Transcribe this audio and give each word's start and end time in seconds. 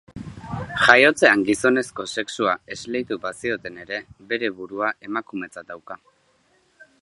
Jaiotzean 0.85 1.43
gizonezko 1.49 2.05
sexua 2.21 2.55
esleitu 2.77 3.19
bazioten 3.27 3.77
ere, 3.85 4.01
bere 4.33 4.51
burua 4.63 4.91
emakumetzat 5.11 5.71
dauka. 5.75 6.01